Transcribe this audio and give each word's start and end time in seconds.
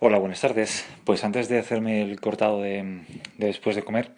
Hola, 0.00 0.18
buenas 0.18 0.40
tardes. 0.40 0.86
Pues 1.02 1.24
antes 1.24 1.48
de 1.48 1.58
hacerme 1.58 2.02
el 2.02 2.20
cortado 2.20 2.62
de, 2.62 3.00
después 3.36 3.74
de 3.74 3.82
comer, 3.82 4.12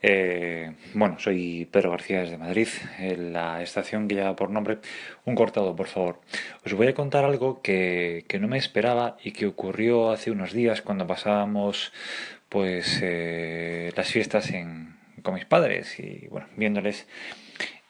eh, 0.00 0.72
bueno, 0.94 1.18
soy 1.18 1.66
Pedro 1.68 1.90
García 1.90 2.20
desde 2.20 2.38
Madrid, 2.38 2.68
en 3.00 3.32
la 3.32 3.60
estación 3.60 4.06
que 4.06 4.14
lleva 4.14 4.36
por 4.36 4.50
nombre 4.50 4.78
Un 5.24 5.34
cortado, 5.34 5.74
por 5.74 5.88
favor. 5.88 6.20
Os 6.64 6.74
voy 6.74 6.86
a 6.86 6.94
contar 6.94 7.24
algo 7.24 7.60
que, 7.60 8.24
no 8.40 8.46
me 8.46 8.56
esperaba 8.56 9.16
y 9.20 9.32
que 9.32 9.46
ocurrió 9.46 10.12
hace 10.12 10.30
unos 10.30 10.52
días 10.52 10.80
cuando 10.80 11.08
pasábamos 11.08 11.92
pues 12.48 13.00
eh, 13.02 13.90
las 13.96 14.08
fiestas 14.08 14.52
con 15.22 15.34
mis 15.34 15.44
padres 15.44 15.98
y 15.98 16.28
bueno, 16.28 16.46
viéndoles 16.56 17.08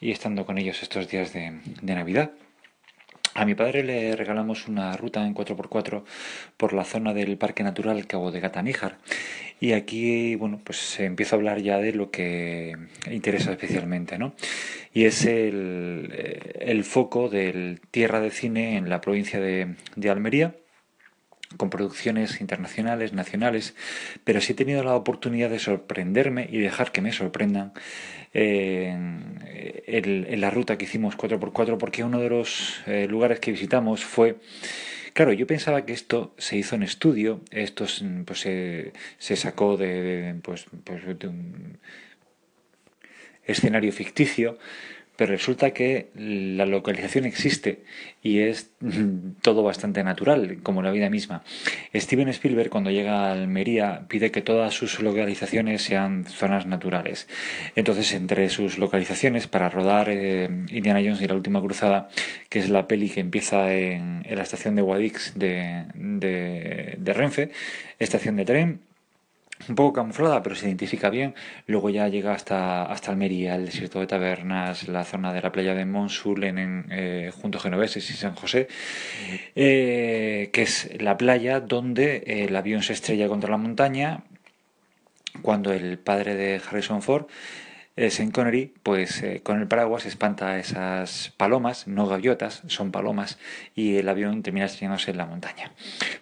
y 0.01 0.09
estando 0.09 0.43
con 0.47 0.57
ellos 0.57 0.81
estos 0.81 1.07
días 1.07 1.33
de 1.33 1.51
Navidad. 1.83 2.31
A 3.37 3.45
mi 3.45 3.53
padre 3.53 3.83
le 3.83 4.15
regalamos 4.15 4.67
una 4.67 4.97
ruta 4.97 5.23
en 5.23 5.35
4x4 5.35 6.01
por 6.57 6.73
la 6.73 6.83
zona 6.83 7.13
del 7.13 7.37
Parque 7.37 7.61
Natural 7.61 8.07
Cabo 8.07 8.31
de 8.31 8.39
Gataníjar. 8.39 8.97
Y 9.59 9.73
aquí, 9.73 10.33
bueno, 10.33 10.59
pues 10.63 10.79
se 10.79 11.05
empieza 11.05 11.35
a 11.35 11.37
hablar 11.37 11.61
ya 11.61 11.77
de 11.77 11.93
lo 11.93 12.09
que 12.09 12.75
interesa 13.11 13.51
especialmente, 13.51 14.17
¿no? 14.17 14.33
Y 14.91 15.05
es 15.05 15.23
el, 15.25 16.09
eh, 16.17 16.81
foco 16.83 17.29
del 17.29 17.79
Tierra 17.91 18.21
de 18.21 18.31
Cine 18.31 18.75
en 18.75 18.89
la 18.89 19.01
provincia 19.01 19.39
de 19.39 19.75
Almería 20.09 20.55
con 21.55 21.69
producciones 21.69 22.41
internacionales, 22.41 23.13
nacionales, 23.13 23.73
pero 24.23 24.41
sí 24.41 24.51
he 24.51 24.55
tenido 24.55 24.83
la 24.83 24.95
oportunidad 24.95 25.49
de 25.49 25.59
sorprenderme 25.59 26.47
y 26.51 26.59
dejar 26.59 26.91
que 26.91 27.01
me 27.01 27.13
sorprendan 27.13 27.71
en, 28.33 30.41
la 30.41 30.49
ruta 30.49 30.77
que 30.77 30.85
hicimos 30.85 31.17
4x4, 31.17 31.77
porque 31.77 32.03
uno 32.03 32.19
de 32.19 32.29
los 32.29 32.81
eh, 32.85 33.07
lugares 33.07 33.39
que 33.39 33.51
visitamos 33.51 34.03
fue... 34.03 34.37
Claro, 35.13 35.33
yo 35.33 35.47
pensaba 35.47 35.83
que 35.83 35.93
esto 35.93 36.35
se 36.37 36.57
hizo 36.57 36.75
en 36.75 36.83
estudio, 36.83 37.41
esto 37.49 37.87
pues, 38.25 38.41
se, 38.41 39.35
sacó 39.35 39.75
de, 39.75 40.35
pues, 40.43 40.67
pues, 40.83 41.17
de 41.17 41.27
un 41.27 41.79
escenario 43.43 43.91
ficticio, 43.91 44.59
pero 45.17 45.31
resulta 45.31 45.71
que 45.71 46.09
la 46.15 46.65
localización 46.65 47.25
existe 47.25 47.83
y 48.21 48.39
es 48.39 48.71
todo 49.41 49.63
bastante 49.63 50.03
natural, 50.03 50.59
como 50.63 50.81
la 50.81 50.91
vida 50.91 51.09
misma. 51.09 51.43
Steven 51.93 52.29
Spielberg, 52.29 52.69
cuando 52.69 52.91
llega 52.91 53.25
a 53.25 53.31
Almería, 53.33 54.05
pide 54.07 54.31
que 54.31 54.41
todas 54.41 54.73
sus 54.73 54.99
localizaciones 55.01 55.81
sean 55.81 56.25
zonas 56.25 56.67
naturales. 56.67 57.27
Entonces, 57.75 58.13
entre 58.13 58.49
sus 58.49 58.77
localizaciones, 58.77 59.47
para 59.47 59.69
rodar 59.69 60.07
eh, 60.09 60.49
Indiana 60.69 61.01
Jones 61.03 61.21
y 61.21 61.27
la 61.27 61.33
última 61.33 61.61
cruzada, 61.61 62.09
que 62.49 62.59
es 62.59 62.69
la 62.69 62.87
peli 62.87 63.09
que 63.09 63.19
empieza 63.19 63.73
en, 63.73 64.23
la 64.29 64.43
estación 64.43 64.75
de 64.75 64.81
Guadix 64.83 65.33
de 65.35 67.13
Renfe, 67.15 67.51
estación 67.99 68.35
de 68.35 68.45
tren, 68.45 68.86
un 69.69 69.75
poco 69.75 69.93
camuflada, 69.93 70.41
pero 70.43 70.55
se 70.55 70.67
identifica 70.67 71.09
bien. 71.09 71.35
Luego 71.65 71.89
ya 71.89 72.07
llega 72.07 72.33
hasta, 72.33 72.83
hasta 72.83 73.11
Almería, 73.11 73.55
el 73.55 73.65
desierto 73.65 73.99
de 73.99 74.07
Tabernas, 74.07 74.87
la 74.87 75.03
zona 75.03 75.33
de 75.33 75.41
la 75.41 75.51
playa 75.51 75.73
de 75.73 75.85
Monsul, 75.85 76.43
en, 76.43 76.85
eh, 76.89 77.31
junto 77.33 77.57
a 77.57 77.61
Genoveses 77.61 78.09
y 78.09 78.13
San 78.13 78.35
José, 78.35 78.67
eh, 79.55 80.49
que 80.53 80.61
es 80.61 80.89
la 81.01 81.17
playa 81.17 81.59
donde 81.59 82.23
el 82.25 82.55
avión 82.55 82.83
se 82.83 82.93
estrella 82.93 83.27
contra 83.27 83.51
la 83.51 83.57
montaña 83.57 84.23
cuando 85.41 85.71
el 85.71 85.99
padre 85.99 86.35
de 86.35 86.61
Harrison 86.65 87.01
Ford 87.01 87.27
Sean 87.97 88.29
Connery, 88.29 88.73
pues 88.83 89.23
eh, 89.23 89.41
con 89.41 89.59
el 89.59 89.67
paraguas 89.67 90.05
espanta 90.05 90.59
esas 90.59 91.33
palomas, 91.35 91.87
no 91.87 92.05
gaviotas, 92.05 92.61
son 92.67 92.91
palomas, 92.91 93.39
y 93.75 93.95
el 93.95 94.07
avión 94.07 94.43
termina 94.43 94.67
estrellándose 94.67 95.09
en 95.09 95.17
la 95.17 95.25
montaña. 95.25 95.71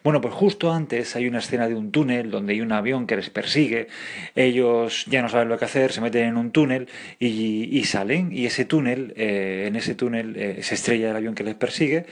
Bueno, 0.02 0.22
pues 0.22 0.34
justo 0.34 0.72
antes 0.72 1.18
hay 1.18 1.28
una 1.28 1.40
escena 1.40 1.68
de 1.68 1.76
un 1.76 1.92
túnel 1.92 2.32
donde 2.32 2.54
hay 2.54 2.62
un 2.62 2.72
avión 2.72 3.08
que 3.08 3.18
les 3.18 3.30
persigue, 3.30 3.90
ellos 4.36 5.06
ya 5.08 5.22
no 5.22 5.28
saben 5.28 5.50
lo 5.50 5.58
que 5.58 5.66
hacer, 5.66 5.92
se 5.92 6.00
meten 6.00 6.30
en 6.30 6.38
un 6.38 6.52
túnel 6.52 6.88
y, 7.20 7.84
salen, 7.84 8.32
y 8.32 8.46
ese 8.46 8.64
túnel, 8.64 9.14
eh, 9.18 9.66
en 9.68 9.76
ese 9.76 9.96
túnel 9.96 10.38
eh, 10.38 10.60
se 10.62 10.76
estrella 10.76 11.12
el 11.12 11.16
avión 11.18 11.36
que 11.36 11.44
les 11.44 11.56
persigue, 11.56 12.06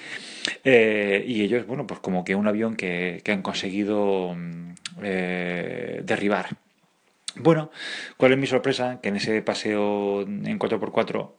y 0.65 1.41
ellos, 1.41 1.65
bueno, 1.65 1.87
pues 1.87 2.01
como 2.01 2.25
que 2.25 2.35
un 2.35 2.47
avión 2.47 2.75
que, 2.75 3.21
que 3.23 3.31
han 3.31 3.41
conseguido 3.41 4.35
mm, 4.35 4.73
derribar. 6.03 6.62
Bueno, 7.35 7.71
¿cuál 8.17 8.33
es 8.33 8.37
mi 8.37 8.47
sorpresa? 8.47 8.99
Que 9.01 9.09
en 9.09 9.15
ese 9.15 9.41
paseo 9.41 10.21
en 10.21 10.59
4x4 10.59 11.31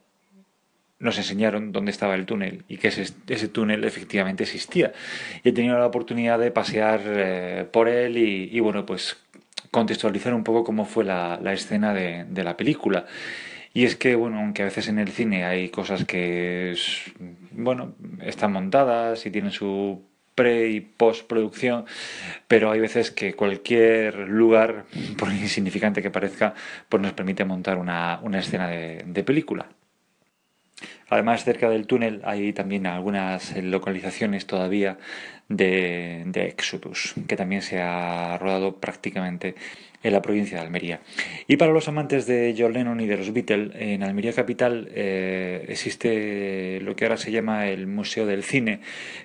nos 0.99 1.19
enseñaron 1.19 1.73
dónde 1.73 1.91
estaba 1.91 2.15
el 2.15 2.25
túnel 2.25 2.65
y 2.69 2.79
que 2.79 2.89
ese, 2.89 3.49
túnel 3.49 3.85
efectivamente 3.85 4.45
existía. 4.45 4.93
Y 5.43 5.51
he 5.51 5.53
tenido 5.53 5.79
la 5.79 5.87
oportunidad 5.87 6.39
de 6.39 6.51
pasear 6.51 7.01
eh, 7.05 7.67
por 7.71 7.89
él 7.89 8.17
y, 8.17 8.59
bueno, 8.61 8.87
pues 8.87 9.19
contextualizar 9.71 10.35
un 10.35 10.45
poco 10.45 10.65
cómo 10.65 10.85
fue 10.85 11.05
la, 11.05 11.39
escena 11.53 11.93
de, 11.93 12.25
de, 12.25 12.45
la 12.45 12.57
película. 12.57 13.07
Y 13.73 13.85
es 13.85 13.97
que, 13.97 14.15
bueno, 14.15 14.39
aunque 14.39 14.63
a 14.63 14.67
veces 14.67 14.89
en 14.89 14.99
el 14.99 15.09
cine 15.09 15.45
hay 15.45 15.69
cosas 15.69 16.05
que, 16.05 16.75
bueno, 17.53 17.95
están 18.23 18.53
montadas 18.53 19.27
y 19.27 19.31
tienen 19.31 19.51
su 19.51 20.03
pre 20.35 20.69
y 20.71 20.81
postproducción, 20.81 21.85
pero 22.49 22.71
hay 22.71 22.81
veces 22.81 23.11
que 23.11 23.35
cualquier 23.35 24.29
lugar, 24.29 24.85
por 25.19 25.31
insignificante 25.31 26.03
que 26.03 26.11
parezca, 26.11 26.55
pues 26.89 27.03
nos 27.03 27.13
permite 27.13 27.45
montar 27.45 27.79
una, 27.79 28.21
escena 28.39 28.69
de, 28.69 29.25
película. 29.25 29.67
Además, 31.09 31.45
cerca 31.45 31.71
del 31.71 31.87
túnel 31.87 32.23
hay 32.25 32.53
también 32.53 32.87
algunas 32.87 33.57
localizaciones 33.57 34.47
todavía 34.47 34.99
de 35.49 36.25
Exodus, 36.35 37.15
que 37.29 37.37
también 37.37 37.63
se 37.63 37.81
ha 37.81 38.37
rodado 38.39 38.81
prácticamente 38.81 39.55
en 40.05 40.13
la 40.13 40.23
provincia 40.23 40.59
de 40.59 40.65
Almería. 40.65 41.01
Y 41.49 41.57
para 41.57 41.73
los 41.73 41.89
amantes 41.89 42.27
de 42.27 42.55
John 42.57 42.75
Lennon 42.75 43.01
y 43.01 43.07
de 43.07 43.17
los 43.17 43.33
Beatles, 43.33 43.73
en 43.75 44.05
Almería 44.05 44.33
Capital 44.33 44.89
eh, 44.95 45.65
existe 45.69 46.79
lo 46.83 46.95
que 46.95 47.07
ahora 47.07 47.17
se 47.17 47.33
llama 47.33 47.67
el 47.67 47.89
Museo 47.89 48.27
del 48.27 48.45
Cine, 48.45 48.81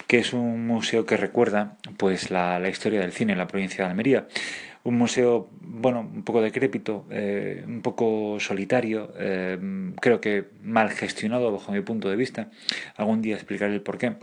que 0.07 0.18
es 0.18 0.34
un 0.34 0.66
museo 0.66 1.06
que 1.06 1.18
recuerda 1.18 1.78
pues 1.97 2.31
la, 2.31 2.68
historia 2.69 3.01
del 3.01 3.12
cine 3.12 3.34
en 3.34 3.38
la 3.38 3.47
provincia 3.47 3.84
de 3.84 3.89
Almería 3.91 4.28
un 4.81 4.97
museo, 4.97 5.50
bueno, 5.59 6.00
un 6.00 6.23
poco 6.23 6.41
decrépito, 6.41 7.06
eh, 7.12 7.63
un 7.68 7.81
poco 7.81 8.39
solitario, 8.39 9.12
eh, 9.19 9.59
creo 10.00 10.22
que 10.22 10.45
mal 10.63 10.89
gestionado 10.89 11.51
bajo 11.51 11.73
mi 11.73 11.81
punto 11.81 12.09
de 12.09 12.16
vista. 12.16 12.50
Algún 12.95 13.22
día 13.22 13.35
explicaré 13.35 13.73
el 13.73 13.81
porqué. 13.81 14.16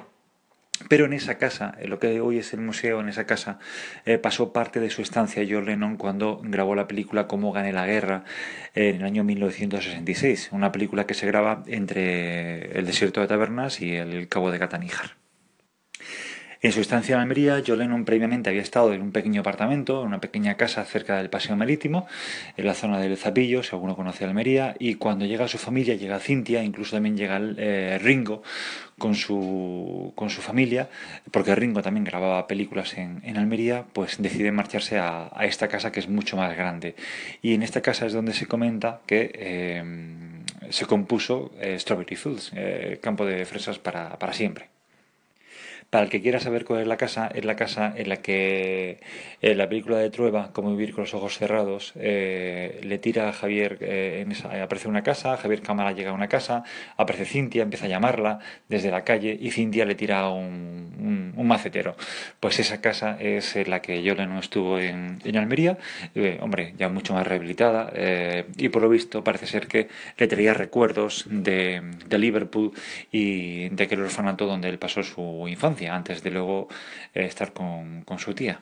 Pero 0.89 1.07
en 1.07 1.13
esa 1.13 1.39
casa, 1.39 1.75
en 1.79 1.91
lo 1.91 1.99
que 1.99 2.21
hoy 2.21 2.39
es 2.39 2.53
el 2.53 2.61
museo, 2.61 3.01
en 3.01 3.09
esa 3.09 3.27
casa, 3.27 3.59
eh, 4.05 4.19
pasó 4.19 4.53
parte 4.53 4.81
de 4.81 4.91
su 4.91 5.03
estancia 5.03 5.45
John 5.49 5.67
Lennon 5.67 5.97
cuando 5.97 6.41
grabó 6.43 6.75
la 6.75 6.87
película 6.87 7.27
Cómo 7.27 7.53
gané 7.53 7.73
la 7.73 7.87
guerra 7.87 8.25
en 8.75 8.97
el 8.97 9.05
año 9.05 9.25
1966, 9.25 10.51
una 10.53 10.73
película 10.73 11.07
que 11.07 11.15
se 11.15 11.27
graba 11.27 11.63
entre 11.67 12.79
el 12.79 12.87
desierto 12.87 13.21
de 13.21 13.27
Tabernas 13.27 13.81
y 13.81 13.97
el 13.97 14.29
Cabo 14.29 14.51
de 14.51 14.59
Cataníjar. 14.59 15.26
En 16.63 16.73
su 16.73 16.81
estancia 16.81 17.15
en 17.15 17.21
Almería, 17.21 17.63
John 17.67 17.79
Lennon 17.79 18.05
previamente 18.05 18.49
había 18.49 18.63
estado 18.63 18.95
en 18.95 19.03
un 19.03 19.13
pequeño 19.13 19.41
apartamento, 19.43 20.01
en 20.01 20.09
una 20.09 20.21
pequeña 20.21 20.57
casa 20.57 20.85
cerca 20.85 21.19
del 21.19 21.29
Paseo 21.29 21.55
Marítimo, 21.55 22.07
en 22.57 22.67
la 22.67 22.75
zona 22.75 22.99
del 22.99 23.17
Zapillo, 23.17 23.63
si 23.63 23.75
alguno 23.75 23.95
conoce 23.95 24.25
Almería, 24.25 24.75
y 24.79 24.95
cuando 24.95 25.27
llega 25.27 25.49
su 25.49 25.59
familia, 25.59 25.95
llega 25.97 26.19
Cintia, 26.19 26.63
incluso 26.63 26.97
también 26.97 27.17
llega 27.17 27.39
eh, 27.59 27.99
Ringo 28.03 28.43
con 28.99 29.15
su, 29.15 30.13
con 30.15 30.31
su 30.31 30.41
familia, 30.41 30.89
porque 31.31 31.55
Ringo 31.55 31.83
también 31.83 32.05
grababa 32.05 32.47
películas 32.47 32.97
en, 32.97 33.37
Almería, 33.37 33.85
pues 33.93 34.17
decide 34.19 34.51
marcharse 34.51 34.99
a, 34.99 35.31
esta 35.43 35.69
casa 35.69 35.93
que 35.93 36.01
es 36.01 36.09
mucho 36.09 36.37
más 36.37 36.57
grande. 36.57 36.97
Y 37.43 37.53
en 37.53 37.63
esta 37.63 37.83
casa 37.83 38.07
es 38.07 38.13
donde 38.13 38.33
se 38.33 38.47
comenta 38.47 39.01
que... 39.07 39.31
Eh, 39.35 39.85
se 40.71 40.85
compuso 40.85 41.53
eh, 41.61 41.79
Strawberry 41.79 42.17
Fields, 42.17 42.51
campo 43.01 43.25
de 43.25 43.45
fresas 43.45 43.79
para 43.79 44.33
siempre. 44.33 44.76
Para 45.91 46.05
el 46.05 46.11
que 46.11 46.21
quiera 46.21 46.41
saber 46.41 46.65
cuál 46.65 46.81
es 46.81 46.89
la 46.89 46.97
casa, 46.97 47.31
es 47.33 47.45
la 47.45 47.55
casa 47.55 47.93
en 47.97 48.09
la 48.09 48.17
que 48.17 48.99
en 49.41 49.53
eh, 49.53 49.55
la 49.55 49.69
película 49.69 49.99
de 49.99 50.11
Trueba, 50.11 50.53
como 50.53 50.71
vivir 50.73 50.93
con 50.93 51.05
los 51.05 51.15
ojos 51.15 51.39
cerrados, 51.39 51.93
eh, 51.97 52.81
le 52.83 52.99
tira 52.99 53.29
a 53.29 53.33
Javier, 53.33 53.79
eh, 53.81 54.25
en 54.27 54.61
aparece 54.61 54.89
una 54.89 55.03
casa, 55.03 55.37
Javier 55.37 55.63
Cámara 55.63 55.93
llega 55.93 56.11
a 56.11 56.13
una 56.13 56.29
casa, 56.29 56.65
aparece 56.97 57.25
Cintia, 57.25 57.63
empieza 57.63 57.87
a 57.87 57.89
llamarla 57.89 58.41
desde 58.69 58.91
la 58.91 59.05
calle 59.05 59.39
y 59.41 59.53
Cintia 59.53 59.85
le 59.85 59.95
tira 59.95 60.29
un, 60.29 61.33
un, 61.37 61.47
macetero. 61.47 61.95
Pues 62.41 62.59
esa 62.59 62.81
casa 62.81 63.17
es 63.21 63.55
la 63.69 63.81
que 63.81 64.03
yo 64.03 64.17
no 64.17 64.41
estuvo 64.41 64.81
en, 64.81 65.21
en 65.25 65.37
Almería, 65.37 65.79
hombre, 66.41 66.75
ya 66.77 66.89
mucho 66.89 67.15
más 67.15 67.25
rehabilitada 67.25 67.93
y 68.57 68.69
por 68.71 68.83
lo 68.83 68.89
visto 68.89 69.23
parece 69.23 69.47
ser 69.47 69.69
que 69.69 69.87
le 70.19 70.27
traía 70.27 70.55
recuerdos 70.55 71.25
de, 71.31 71.83
de 72.09 72.19
Liverpool 72.19 72.73
y 73.13 73.69
de 73.69 73.85
aquel 73.85 74.01
orfanato 74.01 74.47
donde 74.47 74.69
él 74.69 74.81
pasó 74.81 75.05
su 75.05 75.47
infancia 75.47 75.86
antes 75.89 76.23
de 76.23 76.31
luego 76.31 76.69
eh, 77.15 77.25
estar 77.25 77.53
con, 77.53 78.05
su 78.19 78.35
tía. 78.35 78.61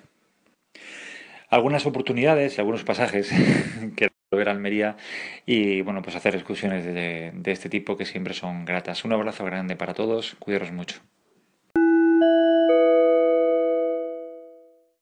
Algunas 1.49 1.87
oportunidades 1.87 2.56
y 2.56 2.61
algunos 2.61 2.85
pasajes 2.85 3.31
que 3.97 4.11
ver 4.32 4.49
Almería 4.49 4.97
y 5.47 5.81
bueno 5.82 6.03
pues 6.03 6.17
hacer 6.17 6.35
excursiones 6.35 6.85
de, 6.85 7.31
de 7.32 7.53
este 7.53 7.69
tipo 7.69 7.97
que 7.97 8.06
siempre 8.06 8.35
son 8.35 8.65
gratas. 8.65 9.05
Un 9.05 9.12
abrazo 9.12 9.44
grande 9.44 9.76
para 9.76 9.94
todos, 9.94 10.35
cuidaros 10.41 10.73
mucho. 10.73 11.00